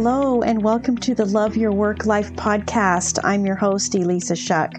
Hello, 0.00 0.42
and 0.42 0.62
welcome 0.62 0.96
to 0.98 1.12
the 1.12 1.24
Love 1.24 1.56
Your 1.56 1.72
Work 1.72 2.06
Life 2.06 2.32
podcast. 2.34 3.18
I'm 3.24 3.44
your 3.44 3.56
host, 3.56 3.96
Elisa 3.96 4.36
Shuck. 4.36 4.72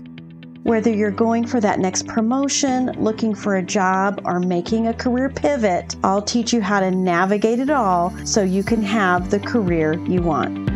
Whether 0.63 0.93
you're 0.93 1.11
going 1.11 1.45
for 1.45 1.59
that 1.59 1.77
next 1.77 2.07
promotion, 2.07 2.85
looking 2.91 3.35
for 3.35 3.57
a 3.57 3.61
job, 3.61 4.21
or 4.23 4.39
making 4.39 4.87
a 4.87 4.93
career 4.93 5.27
pivot, 5.27 5.97
I'll 6.05 6.21
teach 6.21 6.53
you 6.53 6.61
how 6.61 6.79
to 6.79 6.89
navigate 6.89 7.59
it 7.59 7.69
all 7.69 8.15
so 8.25 8.43
you 8.43 8.63
can 8.63 8.81
have 8.81 9.29
the 9.29 9.41
career 9.41 10.01
you 10.07 10.21
want. 10.21 10.69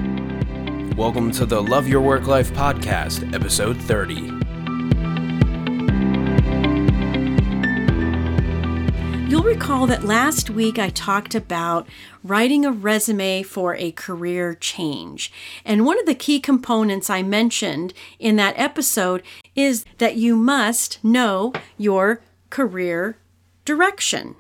Welcome 0.98 1.32
to 1.32 1.46
the 1.46 1.64
Love 1.64 1.88
Your 1.88 2.02
Work 2.02 2.28
Life 2.28 2.52
podcast, 2.52 3.34
episode 3.34 3.78
30. 3.78 4.33
Recall 9.54 9.86
that 9.86 10.04
last 10.04 10.50
week 10.50 10.80
I 10.80 10.90
talked 10.90 11.36
about 11.36 11.88
writing 12.24 12.66
a 12.66 12.72
resume 12.72 13.44
for 13.44 13.76
a 13.76 13.92
career 13.92 14.56
change. 14.56 15.32
And 15.64 15.86
one 15.86 16.00
of 16.00 16.08
the 16.08 16.16
key 16.16 16.40
components 16.40 17.08
I 17.08 17.22
mentioned 17.22 17.94
in 18.18 18.36
that 18.38 18.58
episode 18.58 19.22
is 19.56 19.86
that 20.00 20.16
you 20.16 20.36
must 20.36 21.04
know 21.04 21.54
your 21.78 22.22
career 22.50 23.20
direction. 23.64 24.34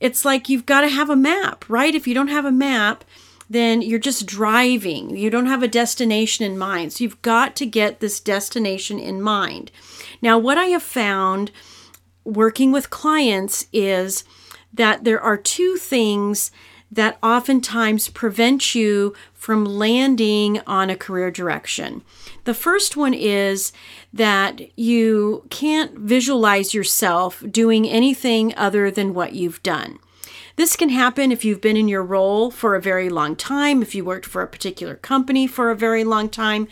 It's 0.00 0.24
like 0.24 0.48
you've 0.48 0.64
got 0.64 0.80
to 0.80 0.88
have 0.88 1.10
a 1.10 1.14
map, 1.14 1.68
right? 1.68 1.94
If 1.94 2.08
you 2.08 2.14
don't 2.14 2.28
have 2.28 2.46
a 2.46 2.50
map, 2.50 3.04
then 3.50 3.82
you're 3.82 3.98
just 3.98 4.24
driving. 4.24 5.18
You 5.18 5.28
don't 5.28 5.44
have 5.44 5.62
a 5.62 5.68
destination 5.68 6.46
in 6.46 6.56
mind. 6.56 6.94
So 6.94 7.04
you've 7.04 7.20
got 7.20 7.54
to 7.56 7.66
get 7.66 8.00
this 8.00 8.20
destination 8.20 8.98
in 8.98 9.20
mind. 9.20 9.70
Now, 10.22 10.38
what 10.38 10.56
I 10.56 10.66
have 10.66 10.82
found 10.82 11.50
working 12.28 12.70
with 12.70 12.90
clients 12.90 13.66
is 13.72 14.22
that 14.72 15.04
there 15.04 15.20
are 15.20 15.36
two 15.36 15.76
things 15.76 16.50
that 16.90 17.18
oftentimes 17.22 18.08
prevent 18.08 18.74
you 18.74 19.14
from 19.34 19.64
landing 19.64 20.60
on 20.66 20.90
a 20.90 20.96
career 20.96 21.30
direction. 21.30 22.02
The 22.44 22.54
first 22.54 22.96
one 22.96 23.14
is 23.14 23.72
that 24.12 24.60
you 24.78 25.46
can't 25.50 25.98
visualize 25.98 26.74
yourself 26.74 27.42
doing 27.50 27.86
anything 27.86 28.54
other 28.56 28.90
than 28.90 29.14
what 29.14 29.34
you've 29.34 29.62
done. 29.62 29.98
This 30.56 30.76
can 30.76 30.88
happen 30.88 31.30
if 31.30 31.44
you've 31.44 31.60
been 31.60 31.76
in 31.76 31.88
your 31.88 32.02
role 32.02 32.50
for 32.50 32.74
a 32.74 32.80
very 32.80 33.08
long 33.08 33.36
time, 33.36 33.80
if 33.80 33.94
you 33.94 34.04
worked 34.04 34.26
for 34.26 34.42
a 34.42 34.48
particular 34.48 34.96
company 34.96 35.46
for 35.46 35.70
a 35.70 35.76
very 35.76 36.04
long 36.04 36.28
time 36.28 36.68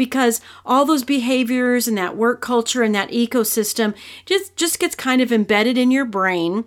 because 0.00 0.40
all 0.64 0.86
those 0.86 1.04
behaviors 1.04 1.86
and 1.86 1.98
that 1.98 2.16
work 2.16 2.40
culture 2.40 2.82
and 2.82 2.94
that 2.94 3.10
ecosystem 3.10 3.94
just 4.24 4.56
just 4.56 4.78
gets 4.78 4.94
kind 4.94 5.20
of 5.20 5.30
embedded 5.30 5.76
in 5.76 5.90
your 5.90 6.06
brain. 6.06 6.64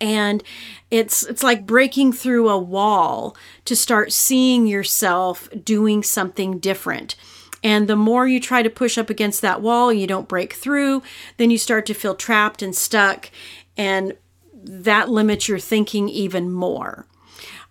And 0.00 0.42
it's 0.90 1.22
it's 1.22 1.42
like 1.42 1.66
breaking 1.66 2.14
through 2.14 2.48
a 2.48 2.56
wall 2.58 3.36
to 3.66 3.76
start 3.76 4.10
seeing 4.10 4.66
yourself 4.66 5.50
doing 5.62 6.02
something 6.02 6.58
different. 6.58 7.14
And 7.62 7.88
the 7.88 7.96
more 7.96 8.26
you 8.26 8.40
try 8.40 8.62
to 8.62 8.70
push 8.70 8.96
up 8.96 9.10
against 9.10 9.42
that 9.42 9.60
wall 9.60 9.92
you 9.92 10.06
don't 10.06 10.26
break 10.26 10.54
through 10.54 11.02
then 11.36 11.50
you 11.50 11.58
start 11.58 11.84
to 11.86 11.94
feel 11.94 12.14
trapped 12.14 12.62
and 12.62 12.74
stuck 12.74 13.30
and 13.76 14.14
that 14.54 15.10
limits 15.10 15.46
your 15.46 15.58
thinking 15.58 16.08
even 16.08 16.50
more 16.50 17.06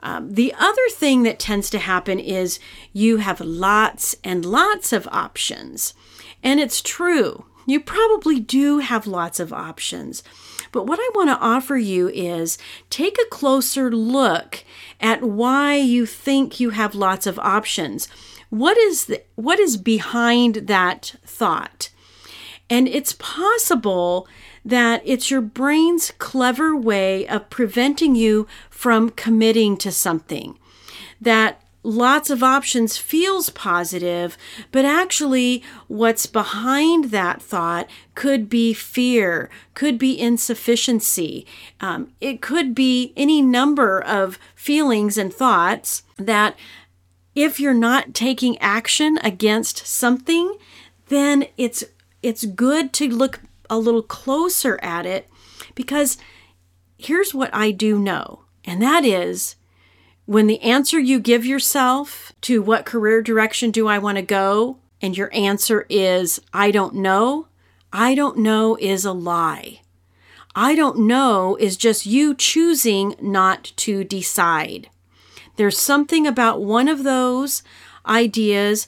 um, 0.06 0.36
the 0.36 0.54
other 0.60 0.88
thing 0.92 1.24
that 1.24 1.40
tends 1.40 1.68
to 1.72 1.80
happen 1.80 2.20
is 2.20 2.60
you 2.94 3.18
have 3.18 3.42
lots 3.42 4.16
and 4.24 4.46
lots 4.46 4.94
of 4.94 5.08
options. 5.12 5.96
And 6.44 6.60
it's 6.60 6.80
true, 6.80 7.46
you 7.66 7.80
probably 7.80 8.40
do 8.40 8.78
have 8.78 9.08
lots 9.08 9.40
of 9.40 9.52
options. 9.52 10.22
But 10.72 10.86
what 10.86 11.00
I 11.02 11.10
want 11.16 11.32
to 11.32 11.44
offer 11.44 11.76
you 11.76 12.10
is 12.10 12.60
take 12.92 13.18
a 13.20 13.30
closer 13.32 13.92
look 13.92 14.64
at 15.02 15.24
why 15.24 15.78
you 15.78 16.06
think 16.06 16.60
you 16.60 16.70
have 16.70 16.94
lots 16.94 17.26
of 17.26 17.40
options. 17.40 18.08
What 18.52 18.78
is 18.78 19.06
the, 19.06 19.24
what 19.34 19.60
is 19.60 19.76
behind 19.76 20.68
that 20.68 21.16
thought? 21.26 21.90
And 22.70 22.88
it's 22.88 23.14
possible 23.14 24.28
that 24.66 25.02
it's 25.06 25.30
your 25.30 25.42
brain's 25.42 26.12
clever 26.18 26.76
way 26.76 27.28
of 27.28 27.50
preventing 27.52 28.16
you 28.16 28.48
from 28.70 29.12
committing 29.12 29.78
to 29.78 29.92
something. 29.92 30.58
That 31.22 31.62
lots 31.84 32.32
of 32.32 32.42
options 32.42 32.98
feels 32.98 33.52
positive, 33.52 34.38
but 34.72 34.84
actually, 34.84 35.64
what's 35.88 36.26
behind 36.26 37.06
that 37.06 37.42
thought 37.42 37.88
could 38.16 38.50
be 38.50 38.74
fear, 38.74 39.50
could 39.76 40.00
be 40.00 40.20
insufficiency, 40.20 41.46
um, 41.80 42.12
it 42.20 42.42
could 42.42 42.74
be 42.74 43.14
any 43.16 43.42
number 43.42 44.02
of 44.02 44.40
feelings 44.56 45.18
and 45.18 45.32
thoughts 45.32 46.02
that 46.18 46.58
if 47.36 47.60
you're 47.60 47.74
not 47.74 48.14
taking 48.14 48.58
action 48.58 49.20
against 49.22 49.86
something, 49.86 50.58
then 51.08 51.46
it's 51.58 51.84
it's 52.24 52.46
good 52.46 52.92
to 52.94 53.08
look 53.14 53.40
a 53.70 53.78
little 53.78 54.04
closer 54.04 54.80
at 54.82 55.06
it 55.06 55.30
because 55.74 56.18
here's 56.98 57.34
what 57.34 57.54
I 57.54 57.72
do 57.72 58.00
know, 58.00 58.44
and 58.64 58.82
that 58.82 59.06
is 59.06 59.56
when 60.26 60.48
the 60.48 60.62
answer 60.62 61.00
you 61.00 61.20
give 61.20 61.46
yourself 61.46 62.32
to 62.42 62.62
what 62.62 62.86
career 62.86 63.22
direction 63.22 63.72
do 63.72 63.88
I 63.88 64.00
want 64.00 64.18
to 64.18 64.24
go, 64.24 64.80
and 65.02 65.16
your 65.16 65.30
answer 65.34 65.86
is, 65.90 66.42
I 66.52 66.72
don't 66.72 66.96
know, 66.96 67.48
I 67.94 68.16
don't 68.16 68.40
know 68.40 68.76
is 68.80 69.06
a 69.06 69.12
lie. 69.12 69.82
I 70.56 70.74
don't 70.74 71.00
know 71.00 71.58
is 71.60 71.78
just 71.78 72.06
you 72.06 72.34
choosing 72.34 73.16
not 73.22 73.72
to 73.78 74.04
decide. 74.04 74.90
There's 75.58 75.78
something 75.78 76.26
about 76.26 76.62
one 76.62 76.88
of 76.88 77.04
those 77.04 77.62
ideas 78.06 78.88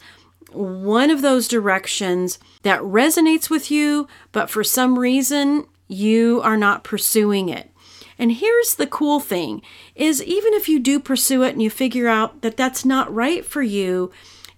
one 0.52 1.09
of 1.09 1.22
those 1.22 1.47
directions 1.47 2.40
that 2.63 2.81
resonates 2.81 3.50
with 3.50 3.69
you, 3.69 4.08
but 4.31 4.50
for 4.50 4.63
some 4.63 4.97
reason 5.00 5.66
you 5.88 6.41
are 6.44 6.58
not 6.58 6.84
pursuing 6.84 7.50
it. 7.50 7.72
And 8.19 8.31
here's 8.34 8.75
the 8.75 8.88
cool 8.88 9.19
thing 9.19 9.62
is 9.96 10.24
even 10.24 10.53
if 10.53 10.68
you 10.68 10.80
do 10.80 11.00
pursue 11.00 11.44
it 11.44 11.52
and 11.52 11.62
you 11.62 11.69
figure 11.69 12.07
out 12.07 12.41
that 12.41 12.57
that's 12.57 12.84
not 12.84 13.13
right 13.13 13.46
for 13.46 13.62
you, 13.62 14.12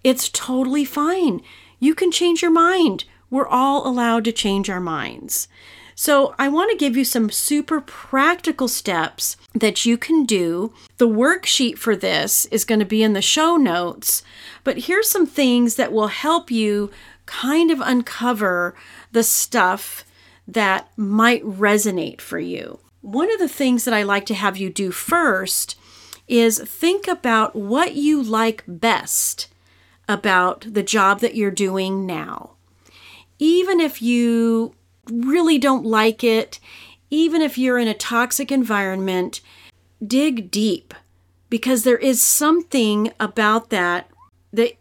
it's 0.04 0.30
totally 0.30 0.86
fine. 0.86 1.42
You 1.80 1.94
can 1.94 2.12
change 2.12 2.42
your 2.42 2.52
mind. 2.52 3.06
We're 3.30 3.48
all 3.48 3.88
allowed 3.88 4.24
to 4.26 4.32
change 4.32 4.70
our 4.70 4.80
minds. 4.80 5.48
So, 6.02 6.34
I 6.40 6.48
want 6.48 6.72
to 6.72 6.78
give 6.78 6.96
you 6.96 7.04
some 7.04 7.30
super 7.30 7.82
practical 7.82 8.70
steps 8.70 9.36
that 9.54 9.86
you 9.86 9.98
can 9.98 10.24
do. 10.24 10.72
The 10.96 11.10
worksheet 11.10 11.78
for 11.78 11.94
this 11.94 12.46
is 12.46 12.64
going 12.64 12.80
to 12.80 12.86
be 12.86 13.04
in 13.04 13.12
the 13.12 13.22
show 13.22 13.58
notes, 13.58 14.24
but 14.64 14.78
here's 14.78 15.10
some 15.10 15.26
things 15.26 15.76
that 15.76 15.92
will 15.92 16.08
help 16.08 16.50
you 16.50 16.90
kind 17.26 17.70
of 17.70 17.82
uncover 17.82 18.76
the 19.12 19.24
stuff 19.24 20.06
that 20.48 20.90
might 20.96 21.44
resonate 21.44 22.22
for 22.22 22.40
you. 22.40 22.80
One 23.02 23.30
of 23.30 23.40
the 23.40 23.50
things 23.50 23.84
that 23.84 23.94
I 23.94 24.04
like 24.04 24.26
to 24.28 24.36
have 24.36 24.56
you 24.56 24.70
do 24.70 24.92
first 24.92 25.78
is 26.30 26.60
think 26.60 27.10
about 27.10 27.58
what 27.58 27.96
you 27.96 28.24
like 28.24 28.64
best 28.66 29.50
about 30.08 30.66
the 30.66 30.82
job 30.82 31.20
that 31.20 31.36
you're 31.36 31.52
doing 31.52 32.06
now. 32.06 32.52
Even 33.38 33.82
if 33.82 34.02
you 34.02 34.76
really 35.12 35.58
don't 35.58 35.86
like 35.86 36.24
it, 36.24 36.60
even 37.10 37.42
if 37.42 37.58
you're 37.58 37.80
in 37.80 37.88
a 37.88 37.94
toxic 37.94 38.52
environment, 38.52 39.42
dig 40.06 40.52
deep 40.52 40.94
because 41.50 41.84
there 41.84 41.98
is 41.98 42.22
something 42.22 43.12
about 43.20 43.70
that 43.70 44.10
that 44.54 44.74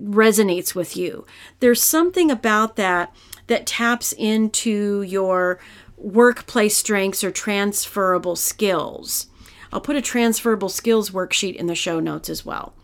resonates 0.00 0.74
with 0.74 0.96
you. 0.96 1.26
There's 1.60 1.82
something 1.82 2.30
about 2.30 2.76
that 2.76 3.14
that 3.46 3.66
taps 3.66 4.12
into 4.12 5.02
your 5.02 5.58
workplace 5.96 6.76
strengths 6.76 7.24
or 7.24 7.30
transferable 7.30 8.36
skills. 8.36 9.26
I'll 9.72 9.80
put 9.80 9.96
a 9.96 10.02
transferable 10.02 10.68
skills 10.68 11.10
worksheet 11.10 11.56
in 11.56 11.66
the 11.66 11.74
show 11.74 12.00
notes 12.00 12.28
as 12.28 12.44
well. 12.44 12.74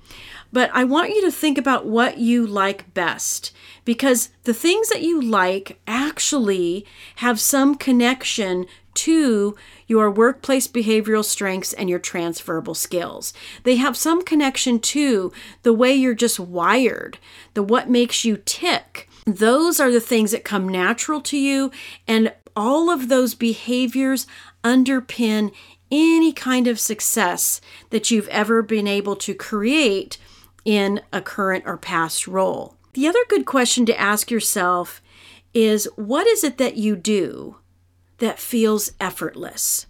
But 0.54 0.70
I 0.72 0.84
want 0.84 1.10
you 1.10 1.20
to 1.22 1.32
think 1.32 1.58
about 1.58 1.84
what 1.84 2.18
you 2.18 2.46
like 2.46 2.94
best 2.94 3.50
because 3.84 4.28
the 4.44 4.54
things 4.54 4.88
that 4.88 5.02
you 5.02 5.20
like 5.20 5.80
actually 5.88 6.86
have 7.16 7.40
some 7.40 7.74
connection 7.74 8.66
to 8.94 9.56
your 9.88 10.08
workplace 10.12 10.68
behavioral 10.68 11.24
strengths 11.24 11.72
and 11.72 11.90
your 11.90 11.98
transferable 11.98 12.76
skills. 12.76 13.34
They 13.64 13.74
have 13.76 13.96
some 13.96 14.22
connection 14.22 14.78
to 14.78 15.32
the 15.64 15.72
way 15.72 15.92
you're 15.92 16.14
just 16.14 16.38
wired, 16.38 17.18
the 17.54 17.62
what 17.64 17.90
makes 17.90 18.24
you 18.24 18.36
tick. 18.36 19.08
Those 19.26 19.80
are 19.80 19.90
the 19.90 19.98
things 19.98 20.30
that 20.30 20.44
come 20.44 20.68
natural 20.68 21.20
to 21.22 21.36
you, 21.36 21.72
and 22.06 22.32
all 22.54 22.90
of 22.90 23.08
those 23.08 23.34
behaviors 23.34 24.28
underpin 24.62 25.52
any 25.90 26.32
kind 26.32 26.68
of 26.68 26.78
success 26.78 27.60
that 27.90 28.12
you've 28.12 28.28
ever 28.28 28.62
been 28.62 28.86
able 28.86 29.16
to 29.16 29.34
create 29.34 30.16
in 30.64 31.00
a 31.12 31.20
current 31.20 31.64
or 31.66 31.76
past 31.76 32.26
role. 32.26 32.76
The 32.94 33.06
other 33.06 33.20
good 33.28 33.44
question 33.44 33.86
to 33.86 34.00
ask 34.00 34.30
yourself 34.30 35.02
is 35.52 35.88
what 35.96 36.26
is 36.26 36.44
it 36.44 36.58
that 36.58 36.76
you 36.76 36.96
do 36.96 37.56
that 38.18 38.38
feels 38.38 38.92
effortless? 39.00 39.86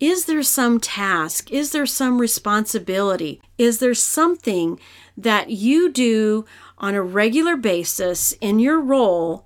is 0.00 0.24
there 0.24 0.42
some 0.42 0.80
task? 0.80 1.52
Is 1.52 1.72
there 1.72 1.86
some 1.86 2.20
responsibility? 2.20 3.40
Is 3.58 3.78
there 3.78 3.94
something 3.94 4.80
that 5.16 5.50
you 5.50 5.92
do 5.92 6.46
on 6.78 6.94
a 6.94 7.02
regular 7.02 7.56
basis 7.56 8.32
in 8.40 8.58
your 8.58 8.80
role 8.80 9.44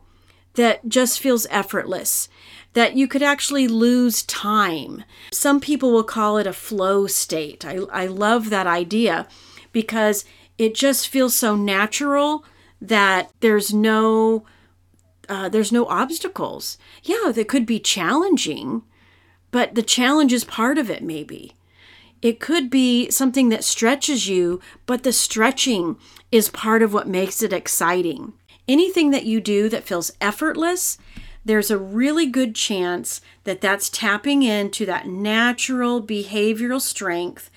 that 0.54 0.88
just 0.88 1.18
feels 1.18 1.48
effortless? 1.50 2.28
That 2.74 2.96
you 2.96 3.08
could 3.08 3.22
actually 3.22 3.68
lose 3.68 4.22
time. 4.22 5.04
Some 5.32 5.60
people 5.60 5.92
will 5.92 6.04
call 6.04 6.38
it 6.38 6.46
a 6.46 6.52
flow 6.52 7.08
state. 7.08 7.64
I, 7.64 7.78
I 7.92 8.06
love 8.06 8.50
that 8.50 8.66
idea 8.66 9.28
because 9.72 10.24
it 10.58 10.74
just 10.74 11.08
feels 11.08 11.34
so 11.34 11.56
natural 11.56 12.44
that 12.80 13.30
there's 13.40 13.72
no 13.72 14.44
uh, 15.28 15.48
there's 15.48 15.72
no 15.72 15.86
obstacles. 15.86 16.76
Yeah, 17.02 17.32
that 17.32 17.48
could 17.48 17.64
be 17.64 17.80
challenging, 17.80 18.82
but 19.50 19.74
the 19.74 19.82
challenge 19.82 20.32
is 20.32 20.44
part 20.44 20.76
of 20.76 20.90
it, 20.90 21.02
maybe. 21.02 21.56
It 22.20 22.40
could 22.40 22.70
be 22.70 23.10
something 23.10 23.48
that 23.50 23.64
stretches 23.64 24.28
you, 24.28 24.60
but 24.86 25.02
the 25.02 25.12
stretching 25.12 25.96
is 26.30 26.48
part 26.48 26.82
of 26.82 26.92
what 26.92 27.08
makes 27.08 27.42
it 27.42 27.52
exciting. 27.52 28.34
Anything 28.66 29.10
that 29.10 29.26
you 29.26 29.40
do 29.40 29.68
that 29.68 29.84
feels 29.84 30.12
effortless, 30.20 30.98
there's 31.44 31.70
a 31.70 31.78
really 31.78 32.26
good 32.26 32.54
chance 32.54 33.20
that 33.44 33.60
that's 33.60 33.90
tapping 33.90 34.42
into 34.42 34.86
that 34.86 35.06
natural 35.06 36.02
behavioral 36.02 36.80
strength 36.80 37.50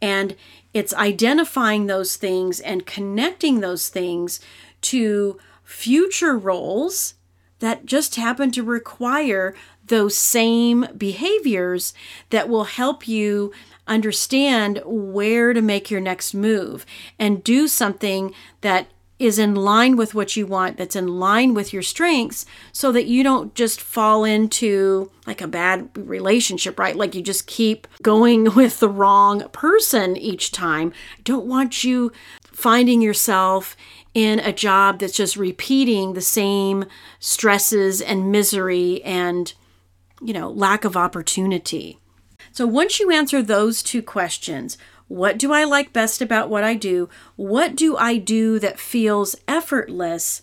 and 0.00 0.36
it's 0.74 0.92
identifying 0.94 1.86
those 1.86 2.16
things 2.16 2.60
and 2.60 2.84
connecting 2.84 3.60
those 3.60 3.88
things 3.88 4.40
to 4.82 5.38
future 5.62 6.36
roles 6.36 7.14
that 7.60 7.86
just 7.86 8.16
happen 8.16 8.50
to 8.50 8.62
require 8.62 9.54
those 9.86 10.16
same 10.16 10.86
behaviors 10.96 11.94
that 12.30 12.48
will 12.48 12.64
help 12.64 13.06
you 13.06 13.52
understand 13.86 14.80
where 14.84 15.52
to 15.52 15.62
make 15.62 15.90
your 15.90 16.00
next 16.00 16.34
move 16.34 16.84
and 17.18 17.44
do 17.44 17.68
something 17.68 18.34
that 18.62 18.88
is 19.24 19.38
in 19.38 19.54
line 19.54 19.96
with 19.96 20.14
what 20.14 20.36
you 20.36 20.46
want, 20.46 20.76
that's 20.76 20.96
in 20.96 21.18
line 21.18 21.54
with 21.54 21.72
your 21.72 21.82
strengths, 21.82 22.46
so 22.72 22.92
that 22.92 23.06
you 23.06 23.22
don't 23.22 23.54
just 23.54 23.80
fall 23.80 24.24
into 24.24 25.10
like 25.26 25.40
a 25.40 25.48
bad 25.48 25.88
relationship, 25.96 26.78
right? 26.78 26.96
Like 26.96 27.14
you 27.14 27.22
just 27.22 27.46
keep 27.46 27.86
going 28.02 28.44
with 28.54 28.80
the 28.80 28.88
wrong 28.88 29.48
person 29.50 30.16
each 30.16 30.52
time. 30.52 30.92
I 31.18 31.22
don't 31.22 31.46
want 31.46 31.84
you 31.84 32.12
finding 32.42 33.02
yourself 33.02 33.76
in 34.14 34.38
a 34.38 34.52
job 34.52 35.00
that's 35.00 35.16
just 35.16 35.36
repeating 35.36 36.12
the 36.12 36.20
same 36.20 36.84
stresses 37.18 38.00
and 38.00 38.30
misery 38.30 39.02
and, 39.02 39.52
you 40.22 40.32
know, 40.32 40.48
lack 40.48 40.84
of 40.84 40.96
opportunity. 40.96 41.98
So 42.52 42.66
once 42.66 43.00
you 43.00 43.10
answer 43.10 43.42
those 43.42 43.82
two 43.82 44.00
questions, 44.00 44.78
what 45.08 45.38
do 45.38 45.52
I 45.52 45.64
like 45.64 45.92
best 45.92 46.22
about 46.22 46.48
what 46.48 46.64
I 46.64 46.74
do? 46.74 47.08
What 47.36 47.76
do 47.76 47.96
I 47.96 48.16
do 48.16 48.58
that 48.58 48.80
feels 48.80 49.36
effortless? 49.46 50.42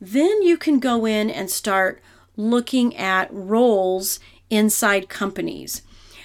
Then 0.00 0.42
you 0.42 0.56
can 0.56 0.78
go 0.78 1.06
in 1.06 1.30
and 1.30 1.50
start 1.50 2.02
looking 2.36 2.96
at 2.96 3.32
roles 3.32 4.18
inside 4.50 5.08
companies. 5.08 5.82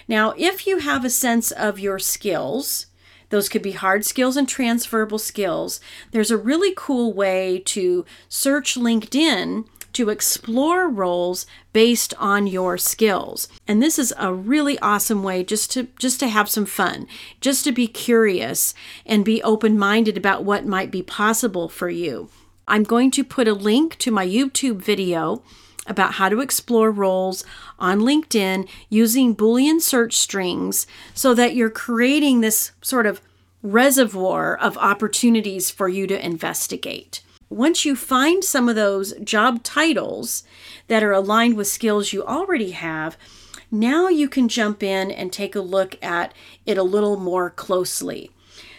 Now, 0.07 0.33
if 0.37 0.65
you 0.65 0.79
have 0.79 1.03
a 1.03 1.09
sense 1.09 1.51
of 1.51 1.79
your 1.79 1.99
skills, 1.99 2.87
those 3.29 3.49
could 3.49 3.61
be 3.61 3.73
hard 3.73 4.05
skills 4.05 4.37
and 4.37 4.47
transferable 4.47 5.19
skills. 5.19 5.81
There's 6.11 6.31
a 6.31 6.37
really 6.37 6.73
cool 6.75 7.13
way 7.13 7.61
to 7.65 8.05
search 8.29 8.75
LinkedIn 8.75 9.65
to 9.93 10.09
explore 10.09 10.89
roles 10.89 11.45
based 11.73 12.13
on 12.17 12.47
your 12.47 12.77
skills. 12.77 13.47
And 13.67 13.81
this 13.81 13.97
is 13.97 14.13
a 14.17 14.33
really 14.33 14.77
awesome 14.79 15.23
way 15.23 15.43
just 15.43 15.71
to 15.71 15.87
just 15.97 16.19
to 16.19 16.27
have 16.27 16.49
some 16.49 16.65
fun, 16.65 17.07
just 17.41 17.63
to 17.63 17.71
be 17.71 17.87
curious 17.87 18.73
and 19.05 19.25
be 19.25 19.41
open-minded 19.43 20.17
about 20.17 20.43
what 20.43 20.65
might 20.65 20.91
be 20.91 21.01
possible 21.01 21.69
for 21.69 21.89
you. 21.89 22.29
I'm 22.67 22.83
going 22.83 23.11
to 23.11 23.23
put 23.23 23.47
a 23.47 23.53
link 23.53 23.97
to 23.99 24.11
my 24.11 24.27
YouTube 24.27 24.77
video 24.77 25.41
about 25.87 26.15
how 26.15 26.27
to 26.27 26.41
explore 26.41 26.91
roles 26.91 27.45
on 27.79 28.01
LinkedIn 28.01 28.67
using 28.89 29.35
Boolean 29.35 29.79
search 29.79 30.15
strings 30.15 30.85
so 31.13 31.33
that 31.33 31.55
you're 31.55 31.69
creating 31.69 32.41
this 32.41 32.71
sort 32.81 33.05
of 33.05 33.21
reservoir 33.63 34.57
of 34.57 34.77
opportunities 34.77 35.71
for 35.71 35.87
you 35.87 36.05
to 36.07 36.25
investigate. 36.25 37.21
Once 37.49 37.85
you 37.85 37.95
find 37.95 38.43
some 38.43 38.67
of 38.67 38.75
those 38.75 39.13
job 39.23 39.63
titles 39.63 40.43
that 40.87 41.03
are 41.03 41.13
aligned 41.13 41.55
with 41.55 41.67
skills 41.67 42.13
you 42.13 42.23
already 42.23 42.71
have, 42.71 43.17
now 43.71 44.07
you 44.07 44.27
can 44.27 44.47
jump 44.47 44.81
in 44.81 45.11
and 45.11 45.31
take 45.31 45.55
a 45.55 45.61
look 45.61 46.01
at 46.03 46.33
it 46.65 46.77
a 46.77 46.83
little 46.83 47.17
more 47.17 47.49
closely. 47.49 48.31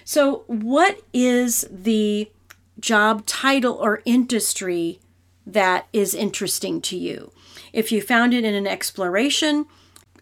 So, 0.04 0.44
what 0.46 1.00
is 1.12 1.66
the 1.70 2.30
job 2.80 3.26
title 3.26 3.74
or 3.74 4.02
industry 4.04 5.00
that 5.46 5.86
is 5.92 6.14
interesting 6.14 6.80
to 6.82 6.96
you. 6.96 7.32
If 7.72 7.90
you 7.90 8.02
found 8.02 8.34
it 8.34 8.44
in 8.44 8.54
an 8.54 8.66
exploration, 8.66 9.66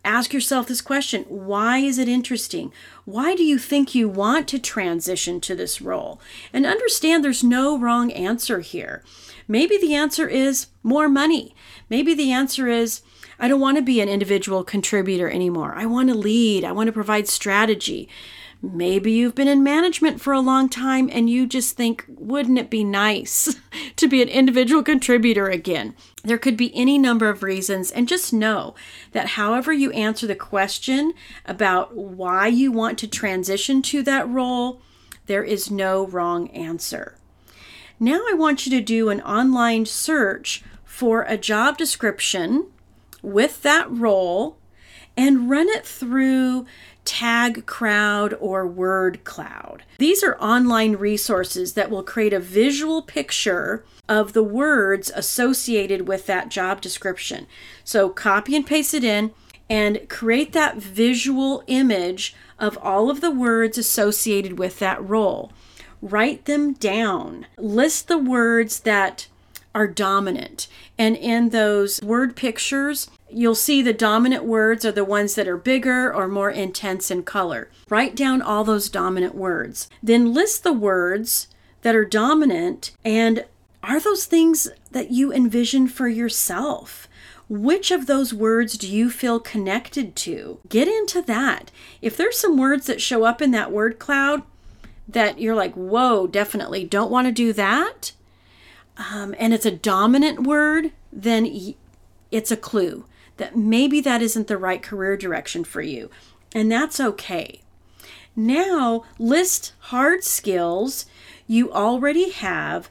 ask 0.07 0.33
yourself 0.33 0.67
this 0.67 0.81
question 0.81 1.25
why 1.25 1.79
is 1.79 1.99
it 1.99 2.09
interesting? 2.09 2.73
Why 3.05 3.35
do 3.35 3.45
you 3.45 3.59
think 3.59 3.95
you 3.95 4.09
want 4.09 4.49
to 4.49 4.59
transition 4.59 5.41
to 5.43 5.55
this 5.55 5.83
role? 5.83 6.21
And 6.53 6.65
understand 6.65 7.25
there's 7.25 7.45
no 7.45 7.79
wrong 7.79 8.11
answer 8.13 8.61
here. 8.61 9.03
Maybe 9.49 9.77
the 9.79 9.95
answer 9.95 10.29
is 10.29 10.69
more 10.83 11.09
money. 11.09 11.55
Maybe 11.89 12.15
the 12.15 12.33
answer 12.33 12.69
is 12.69 13.03
I 13.39 13.49
don't 13.49 13.61
want 13.61 13.77
to 13.77 13.83
be 13.83 14.01
an 14.01 14.09
individual 14.09 14.65
contributor 14.65 15.29
anymore. 15.29 15.75
I 15.77 15.87
want 15.87 16.09
to 16.09 16.15
lead, 16.15 16.65
I 16.65 16.73
want 16.73 16.87
to 16.87 16.93
provide 16.93 17.29
strategy. 17.29 18.09
Maybe 18.63 19.13
you've 19.13 19.35
been 19.35 19.49
in 19.49 19.63
management 19.63 20.21
for 20.21 20.33
a 20.33 20.41
long 20.41 20.69
time 20.69 21.11
and 21.13 21.29
you 21.29 21.47
just 21.47 21.77
think, 21.77 22.05
wouldn't 22.09 22.59
it 22.59 22.71
be 22.71 22.85
nice 22.85 23.55
to 23.97 24.09
be 24.09 24.23
an 24.23 24.29
individual 24.29 24.83
contributor 24.83 25.49
again? 25.49 25.95
There 26.25 26.39
could 26.39 26.57
be 26.57 26.75
any 26.75 26.99
number 26.99 27.29
of 27.29 27.43
reasons, 27.43 27.93
and 27.93 28.09
just 28.09 28.33
know 28.33 28.75
that 29.13 29.31
however 29.31 29.73
you 29.73 29.93
answer 29.93 30.27
the 30.27 30.35
question 30.35 31.13
about 31.45 31.95
why 31.95 32.49
you 32.49 32.73
want 32.73 32.99
to 32.99 33.07
transition 33.07 33.83
to 33.83 34.03
that 34.03 34.29
role, 34.29 34.81
there 35.27 35.45
is 35.45 35.71
no 35.71 36.07
wrong 36.07 36.49
answer. 36.51 37.17
Now, 38.01 38.23
I 38.29 38.35
want 38.35 38.67
you 38.67 38.73
to 38.73 38.85
do 38.85 39.09
an 39.09 39.21
online 39.21 39.87
search 39.87 40.65
for 40.85 41.23
a 41.23 41.39
job 41.39 41.79
description 41.79 42.67
with 43.23 43.63
that 43.63 43.91
role 43.91 44.59
and 45.17 45.49
run 45.49 45.69
it 45.69 45.87
through 45.87 46.67
Tag 47.07 47.65
Crowd 47.65 48.35
or 48.41 48.67
Word 48.67 49.25
Cloud. 49.25 49.85
These 49.97 50.23
are 50.23 50.37
online 50.39 50.97
resources 50.97 51.73
that 51.73 51.89
will 51.89 52.03
create 52.03 52.35
a 52.35 52.41
visual 52.41 53.01
picture 53.01 53.85
of 54.09 54.35
the 54.35 54.43
words 54.43 55.11
associated 55.15 56.07
with 56.07 56.27
that 56.27 56.51
job 56.51 56.83
description. 56.83 57.47
So 57.85 58.11
copy 58.11 58.55
and 58.55 58.67
paste 58.67 58.93
it 58.93 59.05
in 59.05 59.33
and 59.71 60.09
create 60.09 60.53
that 60.53 60.77
visual 60.77 61.63
image 61.67 62.35
of 62.59 62.79
all 62.83 63.09
of 63.09 63.21
the 63.21 63.31
words 63.31 63.79
associated 63.79 64.59
with 64.59 64.79
that 64.81 65.03
role. 65.09 65.53
Write 66.03 66.45
them 66.45 66.75
down. 66.75 67.47
List 67.57 68.09
the 68.09 68.19
words 68.19 68.81
that 68.81 69.29
are 69.75 69.87
dominant. 69.87 70.69
And 70.99 71.17
in 71.17 71.51
those 71.51 72.01
word 72.03 72.37
pictures, 72.37 73.11
you'll 73.31 73.55
see 73.55 73.83
the 73.83 73.93
dominant 73.93 74.45
words 74.45 74.85
are 74.85 74.93
the 74.93 75.05
ones 75.05 75.35
that 75.35 75.49
are 75.49 75.57
bigger 75.57 76.13
or 76.13 76.29
more 76.29 76.51
intense 76.51 77.11
in 77.11 77.23
color. 77.23 77.71
Write 77.89 78.15
down 78.15 78.41
all 78.43 78.65
those 78.65 78.89
dominant 78.89 79.35
words. 79.35 79.89
Then 80.03 80.33
list 80.33 80.63
the 80.63 80.73
words 80.73 81.49
that 81.83 81.95
are 81.95 82.05
dominant 82.05 82.93
and 83.05 83.45
are 83.83 84.01
those 84.01 84.27
things 84.27 84.69
that 84.91 85.13
you 85.13 85.33
envision 85.33 85.87
for 85.87 86.09
yourself? 86.09 87.09
Which 87.49 87.93
of 87.93 88.07
those 88.07 88.35
words 88.35 88.77
do 88.77 88.89
you 88.89 89.11
feel 89.11 89.39
connected 89.39 90.17
to? 90.17 90.59
Get 90.69 90.89
into 90.89 91.23
that. 91.23 91.71
If 92.03 92.17
there's 92.17 92.39
some 92.39 92.59
words 92.59 92.87
that 92.87 93.01
show 93.01 93.25
up 93.25 93.41
in 93.41 93.53
that 93.53 93.71
word 93.71 94.01
cloud 94.01 94.43
that 95.07 95.41
you're 95.41 95.55
like, 95.55 95.75
whoa, 95.75 96.27
definitely 96.27 96.85
don't 96.85 97.13
want 97.13 97.29
to 97.29 97.33
do 97.33 97.53
that, 97.53 98.11
um, 98.97 99.37
and 99.39 99.55
it's 99.55 99.67
a 99.67 99.71
dominant 99.71 100.43
word, 100.43 100.91
then 101.13 101.75
it's 102.33 102.51
a 102.51 102.57
clue 102.57 103.05
that 103.37 103.57
maybe 103.57 104.01
that 104.01 104.23
isn't 104.23 104.47
the 104.47 104.59
right 104.59 104.83
career 104.83 105.17
direction 105.17 105.65
for 105.65 105.83
you. 105.83 106.11
And 106.55 106.71
that's 106.71 107.01
okay. 107.01 107.61
Now, 108.35 109.05
list 109.19 109.73
hard 109.79 110.25
skills 110.25 111.07
you 111.47 111.73
already 111.73 112.31
have 112.31 112.91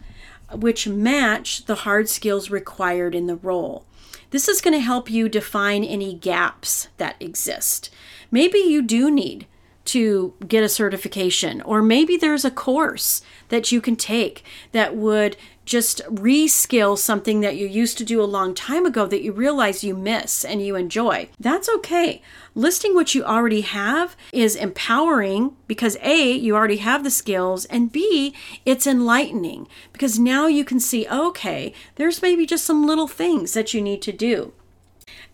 which 0.53 0.87
match 0.87 1.65
the 1.65 1.75
hard 1.75 2.07
skills 2.09 2.49
required 2.49 3.15
in 3.15 3.27
the 3.27 3.35
role. 3.35 3.85
This 4.31 4.47
is 4.47 4.61
going 4.61 4.73
to 4.73 4.79
help 4.79 5.09
you 5.09 5.29
define 5.29 5.83
any 5.83 6.13
gaps 6.13 6.87
that 6.97 7.15
exist. 7.19 7.89
Maybe 8.31 8.59
you 8.59 8.81
do 8.81 9.11
need 9.11 9.47
to 9.85 10.33
get 10.47 10.63
a 10.63 10.69
certification, 10.69 11.61
or 11.61 11.81
maybe 11.81 12.17
there's 12.17 12.43
a 12.43 12.51
course 12.51 13.21
that 13.49 13.71
you 13.71 13.79
can 13.79 13.95
take 13.95 14.43
that 14.71 14.95
would 14.95 15.37
just 15.63 16.01
reskill 16.05 16.97
something 16.97 17.41
that 17.41 17.55
you 17.55 17.67
used 17.67 17.97
to 17.97 18.03
do 18.03 18.21
a 18.21 18.25
long 18.25 18.53
time 18.53 18.85
ago 18.85 19.07
that 19.07 19.23
you 19.23 19.31
realize 19.31 19.83
you 19.83 19.95
miss 19.95 20.45
and 20.45 20.61
you 20.61 20.75
enjoy. 20.75 21.27
That's 21.39 21.69
okay. 21.69 22.21
Listing 22.53 22.93
what 22.93 23.15
you 23.15 23.23
already 23.23 23.61
have 23.61 24.15
is 24.31 24.55
empowering 24.55 25.55
because 25.67 25.97
A, 26.01 26.31
you 26.31 26.55
already 26.55 26.77
have 26.77 27.03
the 27.03 27.11
skills, 27.11 27.65
and 27.65 27.91
B, 27.91 28.33
it's 28.65 28.87
enlightening 28.87 29.67
because 29.91 30.19
now 30.19 30.47
you 30.47 30.63
can 30.63 30.79
see, 30.79 31.07
okay, 31.07 31.73
there's 31.95 32.21
maybe 32.21 32.45
just 32.45 32.65
some 32.65 32.85
little 32.85 33.07
things 33.07 33.53
that 33.53 33.73
you 33.73 33.81
need 33.81 34.01
to 34.03 34.11
do. 34.11 34.53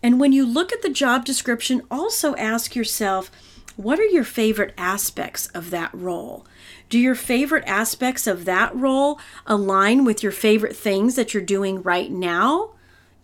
And 0.02 0.18
when 0.18 0.32
you 0.32 0.44
look 0.44 0.72
at 0.72 0.82
the 0.82 0.90
job 0.90 1.24
description, 1.24 1.82
also 1.90 2.34
ask 2.36 2.74
yourself, 2.74 3.30
what 3.76 3.98
are 3.98 4.06
your 4.06 4.24
favorite 4.24 4.74
aspects 4.76 5.48
of 5.48 5.70
that 5.70 5.92
role? 5.94 6.46
Do 6.88 6.98
your 6.98 7.14
favorite 7.14 7.64
aspects 7.66 8.26
of 8.26 8.44
that 8.44 8.74
role 8.74 9.18
align 9.46 10.04
with 10.04 10.22
your 10.22 10.32
favorite 10.32 10.76
things 10.76 11.14
that 11.16 11.32
you're 11.32 11.42
doing 11.42 11.82
right 11.82 12.10
now? 12.10 12.70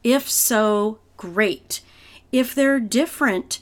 If 0.02 0.28
so, 0.30 0.98
great. 1.16 1.80
If 2.32 2.54
they're 2.54 2.80
different, 2.80 3.60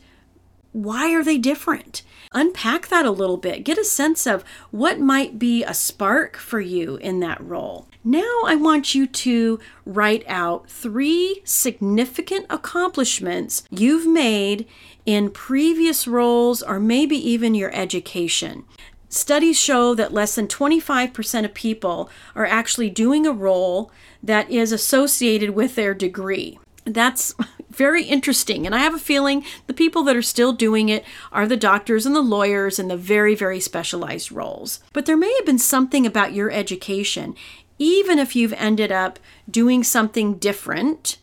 why 0.73 1.15
are 1.15 1.25
they 1.25 1.39
different? 1.39 2.03
Unpack 2.33 2.89
that 2.89 3.07
a 3.07 3.11
little 3.11 3.39
bit. 3.39 3.65
Get 3.65 3.79
a 3.79 3.85
sense 3.85 4.27
of 4.27 4.45
what 4.71 5.01
might 5.01 5.39
be 5.39 5.65
a 5.65 5.73
spark 5.73 6.37
for 6.37 6.61
you 6.61 6.97
in 6.97 7.21
that 7.21 7.41
role. 7.43 7.89
Now, 8.05 8.43
I 8.45 8.57
want 8.57 8.95
you 8.95 9.07
to 9.07 9.59
write 9.85 10.23
out 10.29 10.69
three 10.69 11.41
significant 11.45 12.47
accomplishments 12.51 13.65
you've 13.71 14.07
made 14.07 14.67
in 15.07 15.31
previous 15.31 16.07
roles 16.07 16.63
or 16.63 16.79
maybe 16.81 17.17
even 17.17 17.55
your 17.55 17.75
education. 17.75 18.65
Studies 19.09 19.59
show 19.59 19.95
that 19.95 20.13
less 20.13 20.35
than 20.35 20.49
25% 20.49 21.45
of 21.45 21.55
people 21.55 22.11
are 22.35 22.45
actually 22.45 22.91
doing 22.91 23.25
a 23.25 23.33
role 23.33 23.91
that 24.23 24.51
is 24.51 24.73
associated 24.73 25.51
with 25.51 25.77
their 25.77 25.95
degree. 25.95 26.59
That's 26.85 27.35
very 27.71 28.05
interesting. 28.05 28.67
And 28.67 28.75
I 28.75 28.79
have 28.79 28.95
a 28.95 28.99
feeling 28.99 29.45
the 29.69 29.75
people 29.75 30.03
that 30.05 30.17
are 30.17 30.23
still 30.23 30.53
doing 30.53 30.89
it 30.89 31.05
are 31.31 31.47
the 31.47 31.57
doctors 31.57 32.05
and 32.05 32.17
the 32.17 32.21
lawyers 32.21 32.79
and 32.79 32.91
the 32.91 32.97
very, 32.97 33.35
very 33.35 33.61
specialized 33.61 34.33
roles. 34.33 34.81
But 34.93 35.07
there 35.07 35.17
may 35.17 35.33
have 35.37 35.47
been 35.47 35.59
something 35.59 36.05
about 36.05 36.33
your 36.33 36.51
education, 36.51 37.37
even 37.79 38.19
if 38.19 38.35
you've 38.35 38.55
ended 38.55 38.91
up 38.91 39.21
doing 39.49 39.85
something 39.85 40.35
different. 40.35 41.19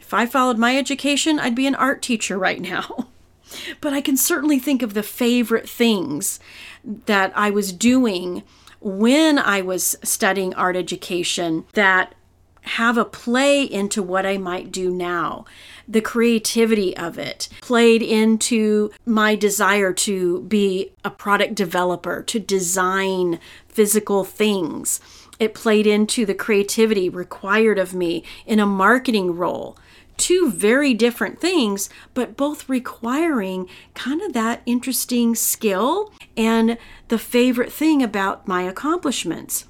If 0.00 0.12
I 0.12 0.26
followed 0.26 0.58
my 0.58 0.76
education, 0.76 1.38
I'd 1.38 1.54
be 1.54 1.66
an 1.66 1.76
art 1.76 2.02
teacher 2.02 2.36
right 2.36 2.60
now. 2.60 3.08
But 3.80 3.92
I 3.92 4.00
can 4.00 4.16
certainly 4.16 4.58
think 4.58 4.82
of 4.82 4.94
the 4.94 5.02
favorite 5.02 5.68
things 5.68 6.40
that 6.84 7.32
I 7.34 7.50
was 7.50 7.72
doing 7.72 8.42
when 8.80 9.38
I 9.38 9.62
was 9.62 9.96
studying 10.02 10.54
art 10.54 10.76
education 10.76 11.64
that 11.74 12.14
have 12.62 12.96
a 12.96 13.04
play 13.04 13.64
into 13.64 14.02
what 14.02 14.24
I 14.24 14.38
might 14.38 14.70
do 14.70 14.90
now. 14.90 15.44
The 15.88 16.00
creativity 16.00 16.96
of 16.96 17.18
it 17.18 17.48
played 17.60 18.02
into 18.02 18.90
my 19.04 19.34
desire 19.34 19.92
to 19.92 20.42
be 20.42 20.92
a 21.04 21.10
product 21.10 21.54
developer, 21.54 22.22
to 22.22 22.38
design 22.38 23.40
physical 23.68 24.24
things. 24.24 25.00
It 25.40 25.54
played 25.54 25.86
into 25.86 26.24
the 26.24 26.34
creativity 26.34 27.08
required 27.08 27.78
of 27.78 27.94
me 27.94 28.22
in 28.46 28.60
a 28.60 28.66
marketing 28.66 29.36
role 29.36 29.76
two 30.22 30.52
very 30.52 30.94
different 30.94 31.40
things, 31.40 31.90
but 32.14 32.36
both 32.36 32.68
requiring 32.68 33.68
kind 33.94 34.22
of 34.22 34.32
that 34.34 34.62
interesting 34.66 35.34
skill 35.34 36.12
and 36.36 36.78
the 37.08 37.18
favorite 37.18 37.72
thing 37.72 38.04
about 38.04 38.46
my 38.46 38.62
accomplishments. 38.62 39.64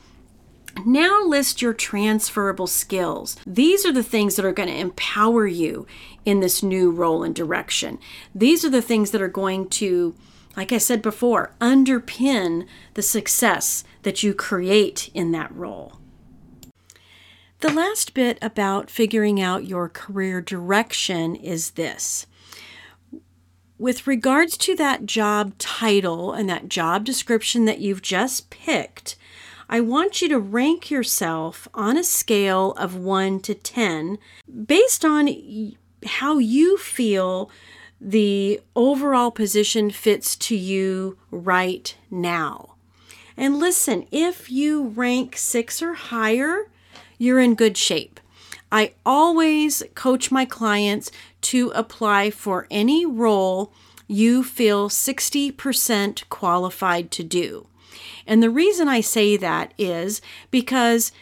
Now 0.84 1.22
list 1.24 1.62
your 1.62 1.72
transferable 1.72 2.66
skills. 2.66 3.38
These 3.46 3.86
are 3.86 3.92
the 3.92 4.02
things 4.02 4.36
that 4.36 4.44
are 4.44 4.52
going 4.52 4.68
to 4.68 4.78
empower 4.78 5.46
you 5.46 5.86
in 6.26 6.40
this 6.40 6.62
new 6.62 6.90
role 6.90 7.22
and 7.22 7.34
direction. 7.34 7.98
These 8.34 8.62
are 8.62 8.70
the 8.70 8.82
things 8.82 9.10
that 9.12 9.22
are 9.22 9.28
going 9.28 9.70
to, 9.70 10.14
like 10.54 10.70
I 10.70 10.78
said 10.78 11.00
before, 11.00 11.54
underpin 11.62 12.66
the 12.92 13.02
success 13.02 13.84
that 14.02 14.22
you 14.22 14.34
create 14.34 15.10
in 15.14 15.32
that 15.32 15.54
role. 15.54 15.98
The 17.62 17.72
last 17.72 18.12
bit 18.12 18.38
about 18.42 18.90
figuring 18.90 19.40
out 19.40 19.68
your 19.68 19.88
career 19.88 20.40
direction 20.40 21.36
is 21.36 21.70
this. 21.70 22.26
With 23.78 24.04
regards 24.04 24.56
to 24.56 24.74
that 24.74 25.06
job 25.06 25.56
title 25.58 26.32
and 26.32 26.50
that 26.50 26.68
job 26.68 27.04
description 27.04 27.64
that 27.66 27.78
you've 27.78 28.02
just 28.02 28.50
picked, 28.50 29.14
I 29.68 29.78
want 29.78 30.20
you 30.20 30.28
to 30.30 30.40
rank 30.40 30.90
yourself 30.90 31.68
on 31.72 31.96
a 31.96 32.02
scale 32.02 32.72
of 32.72 32.96
1 32.96 33.38
to 33.42 33.54
10 33.54 34.18
based 34.66 35.04
on 35.04 35.28
how 36.04 36.38
you 36.38 36.76
feel 36.76 37.48
the 38.00 38.60
overall 38.74 39.30
position 39.30 39.92
fits 39.92 40.34
to 40.34 40.56
you 40.56 41.16
right 41.30 41.94
now. 42.10 42.74
And 43.36 43.60
listen, 43.60 44.08
if 44.10 44.50
you 44.50 44.88
rank 44.88 45.36
6 45.36 45.80
or 45.80 45.94
higher, 45.94 46.66
you're 47.22 47.40
in 47.40 47.54
good 47.54 47.76
shape. 47.76 48.18
I 48.72 48.94
always 49.06 49.82
coach 49.94 50.32
my 50.32 50.44
clients 50.44 51.12
to 51.42 51.70
apply 51.70 52.30
for 52.30 52.66
any 52.68 53.06
role 53.06 53.72
you 54.08 54.42
feel 54.42 54.88
60% 54.88 56.28
qualified 56.28 57.10
to 57.12 57.22
do. 57.22 57.68
And 58.26 58.42
the 58.42 58.50
reason 58.50 58.88
I 58.88 59.00
say 59.00 59.36
that 59.36 59.72
is 59.78 60.20
because 60.50 61.12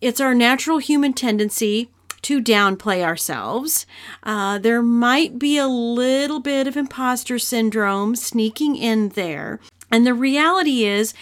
it's 0.00 0.20
our 0.20 0.34
natural 0.34 0.78
human 0.78 1.12
tendency 1.12 1.90
to 2.22 2.42
downplay 2.42 3.04
ourselves. 3.04 3.84
Uh, 4.22 4.58
there 4.58 4.82
might 4.82 5.38
be 5.38 5.58
a 5.58 5.68
little 5.68 6.40
bit 6.40 6.66
of 6.66 6.78
imposter 6.78 7.38
syndrome 7.38 8.16
sneaking 8.16 8.76
in 8.76 9.10
there. 9.10 9.60
And 9.90 10.06
the 10.06 10.14
reality 10.14 10.84
is, 10.84 11.12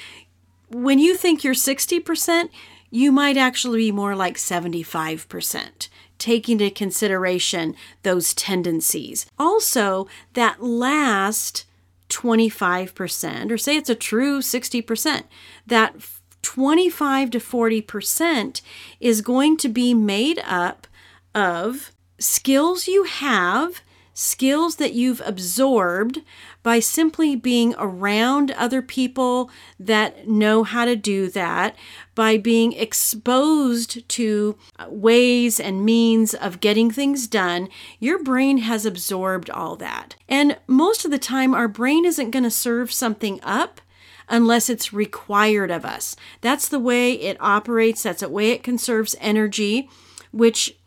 when 0.70 0.98
you 0.98 1.16
think 1.16 1.42
you're 1.44 1.54
60%, 1.54 2.48
you 2.94 3.10
might 3.10 3.36
actually 3.36 3.78
be 3.78 3.90
more 3.90 4.14
like 4.14 4.36
75%, 4.36 5.88
taking 6.16 6.60
into 6.60 6.70
consideration 6.70 7.74
those 8.04 8.32
tendencies. 8.32 9.26
Also, 9.36 10.06
that 10.34 10.62
last 10.62 11.64
25%, 12.08 13.50
or 13.50 13.58
say 13.58 13.76
it's 13.76 13.90
a 13.90 13.96
true 13.96 14.38
60%, 14.38 15.24
that 15.66 15.96
25 16.42 17.30
to 17.30 17.40
40% 17.40 18.60
is 19.00 19.22
going 19.22 19.56
to 19.56 19.68
be 19.68 19.92
made 19.92 20.40
up 20.46 20.86
of 21.34 21.90
skills 22.20 22.86
you 22.86 23.02
have, 23.02 23.80
skills 24.14 24.76
that 24.76 24.94
you've 24.94 25.20
absorbed 25.26 26.20
by 26.62 26.78
simply 26.78 27.36
being 27.36 27.74
around 27.76 28.52
other 28.52 28.80
people 28.80 29.50
that 29.78 30.26
know 30.28 30.62
how 30.62 30.84
to 30.84 30.96
do 30.96 31.28
that, 31.28 31.76
by 32.14 32.38
being 32.38 32.72
exposed 32.72 34.08
to 34.08 34.56
ways 34.88 35.58
and 35.58 35.84
means 35.84 36.32
of 36.32 36.60
getting 36.60 36.90
things 36.90 37.26
done, 37.26 37.68
your 37.98 38.22
brain 38.22 38.58
has 38.58 38.86
absorbed 38.86 39.50
all 39.50 39.76
that. 39.76 40.14
And 40.28 40.56
most 40.66 41.04
of 41.04 41.10
the 41.10 41.18
time, 41.18 41.52
our 41.52 41.68
brain 41.68 42.04
isn't 42.04 42.30
going 42.30 42.44
to 42.44 42.50
serve 42.50 42.92
something 42.92 43.40
up 43.42 43.80
unless 44.28 44.70
it's 44.70 44.92
required 44.92 45.70
of 45.70 45.84
us. 45.84 46.16
That's 46.40 46.68
the 46.68 46.78
way 46.78 47.12
it 47.12 47.36
operates, 47.40 48.04
that's 48.04 48.20
the 48.20 48.28
way 48.28 48.52
it 48.52 48.62
conserves 48.62 49.16
energy, 49.20 49.90
which 50.30 50.78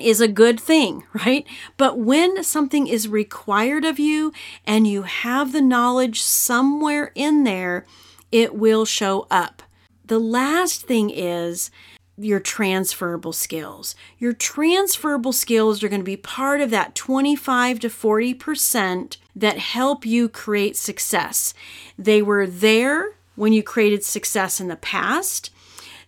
is 0.00 0.20
a 0.20 0.28
good 0.28 0.60
thing, 0.60 1.04
right? 1.26 1.46
But 1.76 1.98
when 1.98 2.42
something 2.42 2.86
is 2.86 3.08
required 3.08 3.84
of 3.84 3.98
you 3.98 4.32
and 4.66 4.86
you 4.86 5.02
have 5.02 5.52
the 5.52 5.62
knowledge 5.62 6.22
somewhere 6.22 7.12
in 7.14 7.44
there, 7.44 7.84
it 8.32 8.54
will 8.54 8.84
show 8.84 9.26
up. 9.30 9.62
The 10.04 10.18
last 10.18 10.86
thing 10.86 11.10
is 11.10 11.70
your 12.16 12.40
transferable 12.40 13.32
skills. 13.32 13.94
Your 14.18 14.32
transferable 14.32 15.32
skills 15.32 15.82
are 15.82 15.88
going 15.88 16.00
to 16.00 16.04
be 16.04 16.16
part 16.16 16.60
of 16.60 16.70
that 16.70 16.94
25 16.94 17.80
to 17.80 17.88
40% 17.88 19.16
that 19.34 19.58
help 19.58 20.04
you 20.04 20.28
create 20.28 20.76
success. 20.76 21.54
They 21.98 22.20
were 22.20 22.46
there 22.46 23.14
when 23.36 23.52
you 23.52 23.62
created 23.62 24.04
success 24.04 24.60
in 24.60 24.68
the 24.68 24.76
past. 24.76 25.50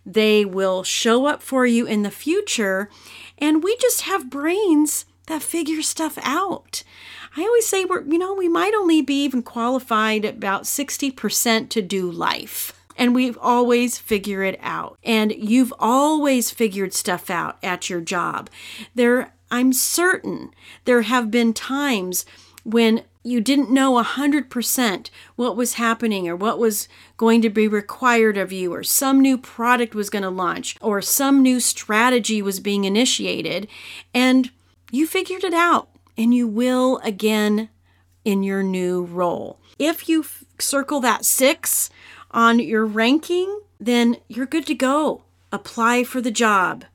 They 0.05 0.45
will 0.45 0.83
show 0.83 1.25
up 1.25 1.41
for 1.41 1.65
you 1.65 1.85
in 1.85 2.03
the 2.03 2.11
future 2.11 2.89
and 3.37 3.63
we 3.63 3.75
just 3.77 4.01
have 4.01 4.29
brains 4.29 5.05
that 5.27 5.41
figure 5.41 5.81
stuff 5.81 6.17
out. 6.21 6.83
I 7.35 7.41
always 7.41 7.65
say 7.65 7.85
we're, 7.85 8.03
you 8.03 8.17
know, 8.17 8.33
we 8.33 8.49
might 8.49 8.73
only 8.73 9.01
be 9.01 9.23
even 9.23 9.41
qualified 9.41 10.25
about 10.25 10.63
60% 10.63 11.69
to 11.69 11.81
do 11.81 12.11
life. 12.11 12.73
And 12.95 13.15
we've 13.15 13.37
always 13.39 13.97
figure 13.97 14.43
it 14.43 14.59
out. 14.61 14.99
And 15.03 15.31
you've 15.31 15.73
always 15.79 16.51
figured 16.51 16.93
stuff 16.93 17.29
out 17.29 17.57
at 17.63 17.89
your 17.89 18.01
job. 18.01 18.49
There 18.93 19.33
I'm 19.49 19.73
certain 19.73 20.51
there 20.85 21.03
have 21.03 21.29
been 21.29 21.53
times 21.53 22.25
when 22.63 23.03
you 23.23 23.39
didn't 23.39 23.71
know 23.71 23.93
100% 24.03 25.09
what 25.35 25.55
was 25.55 25.75
happening 25.75 26.27
or 26.27 26.35
what 26.35 26.59
was 26.59 26.89
going 27.15 27.41
to 27.41 27.49
be 27.49 27.67
required 27.67 28.37
of 28.37 28.51
you, 28.51 28.73
or 28.73 28.83
some 28.83 29.21
new 29.21 29.37
product 29.37 29.95
was 29.95 30.09
going 30.09 30.23
to 30.23 30.29
launch, 30.29 30.75
or 30.81 31.01
some 31.01 31.41
new 31.41 31.59
strategy 31.59 32.41
was 32.41 32.59
being 32.59 32.83
initiated, 32.83 33.67
and 34.13 34.51
you 34.91 35.07
figured 35.07 35.43
it 35.43 35.53
out, 35.53 35.89
and 36.17 36.33
you 36.33 36.47
will 36.47 36.99
again 37.03 37.69
in 38.25 38.43
your 38.43 38.61
new 38.61 39.03
role. 39.03 39.59
If 39.79 40.07
you 40.07 40.21
f- 40.21 40.43
circle 40.59 40.99
that 40.99 41.25
six 41.25 41.89
on 42.31 42.59
your 42.59 42.85
ranking, 42.85 43.61
then 43.79 44.17
you're 44.27 44.45
good 44.45 44.67
to 44.67 44.75
go. 44.75 45.23
Apply 45.51 46.03
for 46.03 46.21
the 46.21 46.31
job. 46.31 46.85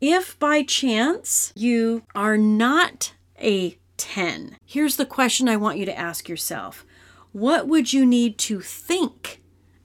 If 0.00 0.38
by 0.38 0.62
chance 0.62 1.52
you 1.54 2.02
are 2.14 2.36
not 2.36 3.12
a 3.40 3.76
10, 4.00 4.56
here's 4.64 4.96
the 4.96 5.04
question 5.04 5.46
I 5.46 5.56
want 5.56 5.76
you 5.76 5.84
to 5.84 5.98
ask 5.98 6.26
yourself 6.26 6.86
What 7.32 7.68
would 7.68 7.92
you 7.92 8.06
need 8.06 8.38
to 8.38 8.60
think 8.60 9.42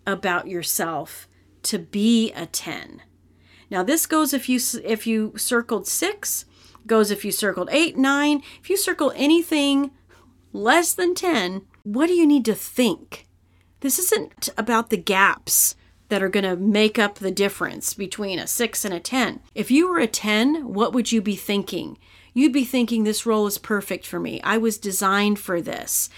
about 0.08 0.48
yourself 0.48 1.28
to 1.64 1.78
be 1.78 2.32
a 2.32 2.46
10? 2.46 3.02
Now 3.70 3.84
this 3.84 4.06
goes 4.06 4.34
if 4.34 4.48
you 4.48 4.60
if 4.84 5.06
you 5.06 5.34
circled 5.36 5.86
6, 5.86 6.46
goes 6.88 7.12
if 7.12 7.26
you 7.26 7.32
circled 7.32 7.68
8, 7.72 7.98
9, 7.98 8.42
if 8.62 8.70
you 8.70 8.78
circle 8.78 9.12
anything 9.16 9.92
less 10.54 10.94
than 10.94 11.14
10, 11.14 11.64
what 11.84 12.08
do 12.08 12.14
you 12.14 12.26
need 12.26 12.46
to 12.46 12.56
think? 12.56 13.28
This 13.82 14.00
isn't 14.00 14.48
about 14.58 14.90
the 14.90 14.98
gaps 14.98 15.76
that 16.08 16.24
are 16.24 16.30
going 16.30 16.46
to 16.46 16.56
make 16.56 16.98
up 16.98 17.16
the 17.16 17.32
difference 17.32 17.94
between 17.94 18.40
a 18.40 18.48
6 18.48 18.86
and 18.86 18.94
a 18.94 19.00
10. 19.00 19.42
If 19.54 19.70
you 19.70 19.90
were 19.90 20.00
a 20.00 20.08
10, 20.08 20.74
what 20.74 20.94
would 20.94 21.12
you 21.12 21.22
be 21.22 21.36
thinking? 21.36 21.98
You'd 22.38 22.52
be 22.52 22.66
thinking 22.66 23.06
this 23.06 23.26
role 23.26 23.48
is 23.48 23.58
perfect 23.58 24.06
for 24.06 24.20
me. 24.20 24.42
I 24.42 24.58
was 24.58 24.78
designed 24.78 25.40
for 25.40 25.62
this. 25.62 26.10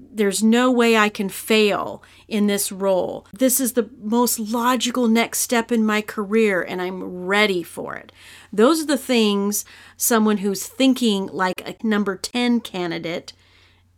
There's 0.00 0.42
no 0.42 0.72
way 0.72 0.96
I 0.96 1.10
can 1.10 1.28
fail 1.28 2.02
in 2.26 2.46
this 2.46 2.72
role. 2.72 3.26
This 3.34 3.60
is 3.60 3.74
the 3.74 3.90
most 4.00 4.38
logical 4.38 5.06
next 5.06 5.40
step 5.40 5.70
in 5.70 5.84
my 5.84 6.00
career, 6.00 6.62
and 6.62 6.80
I'm 6.80 7.26
ready 7.26 7.62
for 7.62 7.94
it. 7.94 8.10
Those 8.50 8.82
are 8.82 8.86
the 8.86 8.96
things 8.96 9.66
someone 9.98 10.38
who's 10.38 10.66
thinking 10.66 11.26
like 11.26 11.60
a 11.60 11.76
number 11.86 12.16
10 12.16 12.60
candidate 12.60 13.34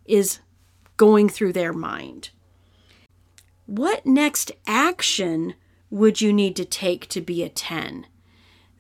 is 0.05 0.41
going 0.97 1.29
through 1.29 1.53
their 1.53 1.73
mind. 1.73 2.31
What 3.67 4.05
next 4.05 4.51
action 4.67 5.55
would 5.91 6.21
you 6.21 6.33
need 6.33 6.57
to 6.57 6.65
take 6.65 7.09
to 7.11 7.21
be 7.21 7.45
a 7.45 7.49
10? 7.49 8.07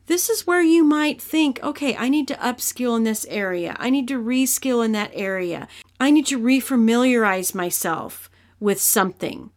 This 0.08 0.30
is 0.30 0.46
where 0.46 0.62
you 0.62 0.84
might 0.84 1.20
think, 1.20 1.60
okay, 1.62 1.94
I 1.94 2.08
need 2.08 2.28
to 2.28 2.34
upskill 2.36 2.96
in 2.96 3.04
this 3.04 3.26
area. 3.28 3.76
I 3.78 3.90
need 3.90 4.08
to 4.08 4.18
reskill 4.18 4.82
in 4.82 4.92
that 4.92 5.10
area. 5.12 5.68
I 6.00 6.10
need 6.10 6.24
to 6.28 6.38
refamiliarize 6.38 7.54
myself 7.54 8.30
with 8.58 8.80
something. 8.80 9.50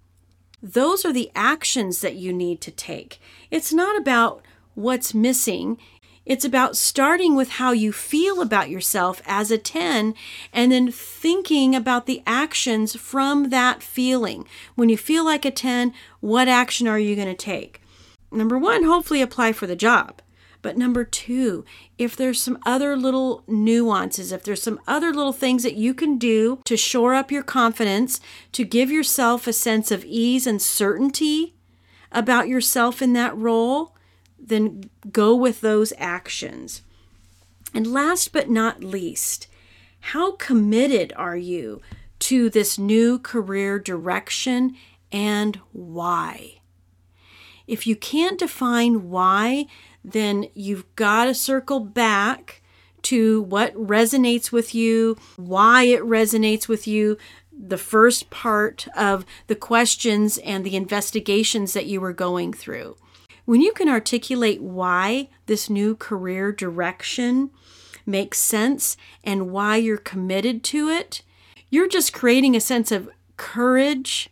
Those 0.62 1.06
are 1.06 1.14
the 1.14 1.32
actions 1.36 2.02
that 2.02 2.16
you 2.16 2.34
need 2.34 2.60
to 2.62 2.72
take. 2.72 3.22
It's 3.50 3.72
not 3.72 3.98
about 3.98 4.42
what's 4.76 5.14
missing. 5.14 5.78
It's 6.26 6.44
about 6.44 6.76
starting 6.76 7.34
with 7.38 7.52
how 7.52 7.72
you 7.72 7.94
feel 7.94 8.42
about 8.42 8.70
yourself 8.70 9.22
as 9.26 9.52
a 9.52 9.58
10 9.58 10.14
and 10.52 10.72
then 10.74 10.92
thinking 10.92 11.74
about 11.74 12.08
the 12.08 12.22
actions 12.28 12.94
from 12.98 13.52
that 13.52 13.82
feeling. 13.82 14.46
When 14.76 14.90
you 14.90 14.98
feel 14.98 15.24
like 15.24 15.46
a 15.46 15.52
10, 15.52 15.94
what 16.20 16.50
action 16.50 16.90
are 16.90 17.00
you 17.00 17.16
going 17.16 17.30
to 17.30 17.34
take? 17.34 17.82
Number 18.34 18.58
one, 18.58 18.84
hopefully 18.84 19.22
apply 19.22 19.54
for 19.54 19.66
the 19.66 19.78
job. 19.78 20.22
But 20.62 20.78
number 20.78 21.04
two, 21.04 21.66
if 21.98 22.16
there's 22.16 22.42
some 22.42 22.60
other 22.66 22.96
little 22.96 23.44
nuances, 23.48 24.32
if 24.32 24.44
there's 24.44 24.62
some 24.62 24.80
other 24.88 25.14
little 25.14 25.34
things 25.34 25.64
that 25.64 25.76
you 25.76 25.94
can 25.94 26.18
do 26.18 26.62
to 26.66 26.78
shore 26.78 27.14
up 27.16 27.32
your 27.32 27.44
confidence, 27.44 28.20
to 28.52 28.64
give 28.64 28.92
yourself 28.92 29.48
a 29.48 29.54
sense 29.54 29.92
of 29.92 30.06
ease 30.06 30.46
and 30.46 30.62
certainty 30.62 31.56
about 32.12 32.48
yourself 32.48 33.02
in 33.02 33.14
that 33.14 33.36
role, 33.36 33.96
then 34.40 34.90
go 35.12 35.36
with 35.36 35.62
those 35.62 35.94
actions. 35.98 36.82
And 37.74 37.88
last 37.88 38.34
but 38.34 38.50
not 38.50 38.84
least, 38.84 39.48
how 40.00 40.34
committed 40.34 41.14
are 41.16 41.38
you 41.38 41.82
to 42.20 42.50
this 42.50 42.78
new 42.78 43.18
career 43.18 43.80
direction 43.80 44.76
and 45.12 45.60
why? 45.72 46.62
If 47.68 47.88
you 47.88 47.96
can't 47.96 48.40
define 48.40 49.10
why, 49.10 49.68
then 50.04 50.48
you've 50.54 50.96
got 50.96 51.26
to 51.26 51.34
circle 51.34 51.80
back 51.80 52.62
to 53.04 53.42
what 53.44 53.74
resonates 53.76 54.52
with 54.52 54.76
you, 54.76 55.18
why 55.36 55.84
it 55.84 56.02
resonates 56.02 56.68
with 56.68 56.88
you, 56.88 57.18
the 57.52 57.78
first 57.78 58.30
part 58.30 58.88
of 58.96 59.26
the 59.48 59.56
questions 59.56 60.38
and 60.40 60.64
the 60.64 60.76
investigations 60.76 61.74
that 61.74 61.86
you 61.86 62.02
were 62.02 62.14
going 62.14 62.54
through. 62.54 62.96
When 63.46 63.62
you 63.62 63.72
can 63.72 63.90
articulate 63.90 64.62
why 64.62 65.30
this 65.46 65.70
new 65.70 65.96
career 65.96 66.52
direction 66.52 67.52
makes 68.06 68.40
sense 68.40 68.98
and 69.24 69.52
why 69.52 69.78
you're 69.78 69.98
committed 69.98 70.64
to 70.66 70.90
it, 70.90 71.22
you're 71.70 71.90
just 71.90 72.14
creating 72.14 72.56
a 72.56 72.62
sense 72.62 72.92
of 72.92 73.10
courage 73.38 74.30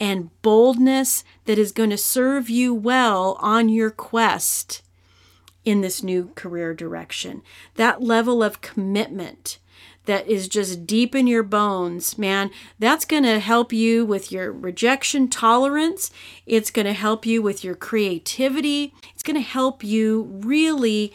and 0.00 0.30
boldness 0.42 1.24
that 1.44 1.58
is 1.58 1.72
going 1.72 1.90
to 1.90 1.98
serve 1.98 2.50
you 2.50 2.74
well 2.74 3.36
on 3.40 3.68
your 3.68 3.90
quest 3.90 4.82
in 5.64 5.80
this 5.80 6.02
new 6.02 6.30
career 6.34 6.74
direction. 6.74 7.42
That 7.74 8.02
level 8.02 8.42
of 8.42 8.60
commitment 8.60 9.58
that 10.06 10.28
is 10.28 10.48
just 10.48 10.86
deep 10.86 11.14
in 11.14 11.26
your 11.26 11.42
bones, 11.42 12.18
man, 12.18 12.50
that's 12.78 13.04
going 13.04 13.22
to 13.22 13.38
help 13.38 13.72
you 13.72 14.04
with 14.04 14.30
your 14.30 14.52
rejection 14.52 15.28
tolerance. 15.28 16.10
It's 16.46 16.70
going 16.70 16.86
to 16.86 16.92
help 16.92 17.24
you 17.24 17.40
with 17.42 17.64
your 17.64 17.74
creativity. 17.74 18.92
It's 19.14 19.22
going 19.22 19.36
to 19.36 19.40
help 19.40 19.82
you 19.82 20.24
really 20.42 21.12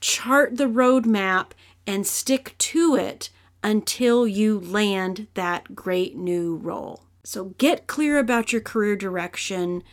chart 0.00 0.56
the 0.56 0.64
roadmap 0.64 1.52
and 1.86 2.06
stick 2.06 2.56
to 2.58 2.96
it 2.96 3.30
until 3.62 4.26
you 4.26 4.58
land 4.58 5.28
that 5.34 5.76
great 5.76 6.16
new 6.16 6.56
role. 6.56 7.04
So 7.22 7.54
get 7.58 7.86
clear 7.86 8.18
about 8.18 8.52
your 8.52 8.60
career 8.60 8.96
direction. 8.96 9.84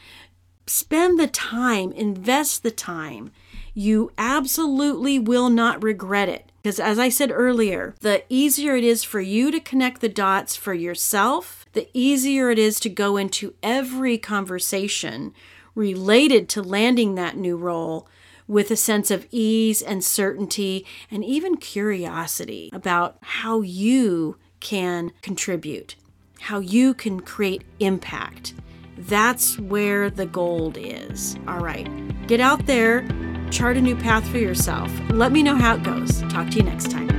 Spend 0.65 1.19
the 1.19 1.28
time, 1.28 1.91
invest 1.91 2.63
the 2.63 2.72
time 2.72 3.32
you 3.80 4.12
absolutely 4.18 5.18
will 5.18 5.50
not 5.50 5.82
regret 5.82 6.28
it. 6.28 6.52
Because 6.62 6.82
as 6.82 7.00
I 7.00 7.08
said 7.08 7.32
earlier, 7.32 7.96
the 8.02 8.24
easier 8.28 8.76
it 8.76 8.84
is 8.84 9.06
for 9.06 9.22
you 9.22 9.52
to 9.52 9.60
connect 9.62 10.02
the 10.02 10.10
dots 10.10 10.58
for 10.58 10.74
yourself, 10.74 11.65
the 11.72 11.88
easier 11.94 12.50
it 12.50 12.60
is 12.60 12.82
to 12.82 12.89
go 12.89 13.15
into 13.15 13.54
every 13.63 14.18
conversation 14.18 15.34
related 15.76 16.50
to 16.50 16.62
landing 16.62 17.15
that 17.15 17.38
new 17.38 17.56
role 17.56 18.06
with 18.50 18.70
a 18.70 18.76
sense 18.76 19.10
of 19.12 19.26
ease 19.32 19.82
and 19.82 20.04
certainty 20.04 20.86
and 21.10 21.24
even 21.24 21.56
curiosity 21.56 22.70
about 22.74 23.18
how 23.22 23.62
you 23.62 24.36
can 24.60 25.13
contribute, 25.22 25.96
how 26.42 26.60
you 26.60 26.94
can 26.94 27.22
create 27.22 27.63
impact. 27.80 28.54
That's 28.98 29.58
where 29.58 30.10
the 30.10 30.26
gold 30.26 30.78
is. 30.78 31.38
All 31.48 31.60
right, 31.60 31.88
get 32.28 32.42
out 32.42 32.65
there 32.65 33.08
chart 33.52 33.78
a 33.78 33.82
new 33.82 33.96
path 33.96 34.28
for 34.30 34.38
yourself. 34.38 34.92
Let 35.10 35.32
me 35.32 35.44
know 35.44 35.56
how 35.56 35.76
it 35.76 35.84
goes. 35.84 36.22
Talk 36.24 36.50
to 36.52 36.58
you 36.58 36.64
next 36.64 36.92
time. 36.92 37.10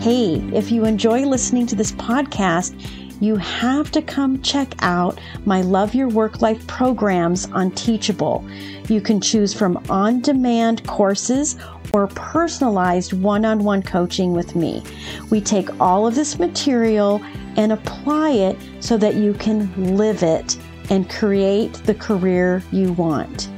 Hey, 0.00 0.34
if 0.52 0.72
you 0.72 0.84
enjoy 0.84 1.24
listening 1.24 1.66
to 1.68 1.76
this 1.76 1.92
podcast, 1.92 2.74
you 3.22 3.36
have 3.36 3.92
to 3.92 4.02
come 4.02 4.42
check 4.42 4.74
out 4.80 5.20
my 5.44 5.62
Love 5.62 5.94
Your 5.94 6.08
Work 6.08 6.42
Life 6.42 6.66
programs 6.66 7.48
on 7.52 7.70
Teachable. 7.70 8.44
You 8.88 9.00
can 9.00 9.20
choose 9.20 9.54
from 9.54 9.80
on 9.88 10.20
demand 10.20 10.84
courses 10.88 11.56
or 11.92 12.08
personalized 12.08 13.12
one 13.12 13.44
on 13.44 13.60
one 13.60 13.82
coaching 13.82 14.32
with 14.32 14.56
me. 14.56 14.82
We 15.30 15.40
take 15.40 15.68
all 15.80 16.04
of 16.04 16.16
this 16.16 16.40
material 16.40 17.22
and 17.56 17.70
apply 17.70 18.30
it 18.30 18.58
so 18.80 18.96
that 18.96 19.14
you 19.14 19.34
can 19.34 19.96
live 19.96 20.24
it 20.24 20.58
and 20.90 21.08
create 21.08 21.74
the 21.74 21.94
career 21.94 22.60
you 22.72 22.92
want 22.94 23.51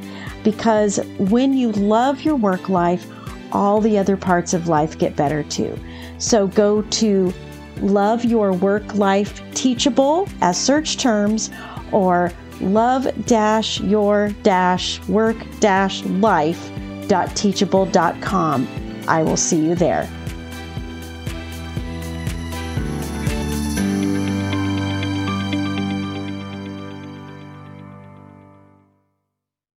because 0.44 0.98
when 1.18 1.54
you 1.54 1.72
love 1.72 2.20
your 2.22 2.36
work 2.36 2.68
life, 2.68 3.06
all 3.52 3.80
the 3.80 3.98
other 3.98 4.16
parts 4.16 4.54
of 4.54 4.68
life 4.68 4.98
get 4.98 5.16
better 5.16 5.42
too. 5.44 5.76
So 6.18 6.46
go 6.48 6.82
to 6.82 7.32
Love 7.80 8.24
Your 8.24 8.52
Work 8.52 8.94
Life 8.94 9.42
Teachable 9.54 10.28
as 10.40 10.60
search 10.60 10.98
terms 10.98 11.50
or 11.90 12.30
love 12.60 13.06
your 13.80 14.32
work 15.08 15.36
life 15.62 16.70
life.teachable.com. 17.08 18.68
I 19.06 19.22
will 19.22 19.36
see 19.36 19.66
you 19.66 19.74
there. 19.74 20.08